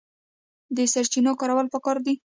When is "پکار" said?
1.73-1.97